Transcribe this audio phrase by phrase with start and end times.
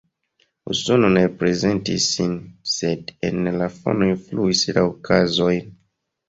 [0.75, 2.33] Usono ne reprezentis sin,
[2.77, 5.71] sed en la fono influis la okazojn.